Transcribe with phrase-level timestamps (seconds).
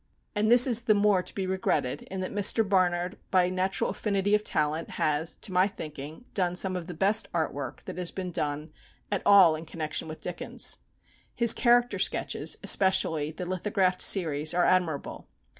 [0.33, 2.67] And this is the more to be regretted, in that Mr.
[2.67, 7.27] Barnard, by natural affinity of talent, has, to my thinking, done some of the best
[7.35, 8.71] art work that has been done
[9.11, 10.79] at all in connection with Dickens.
[11.35, 15.27] His Character Sketches, especially the lithographed series, are admirable.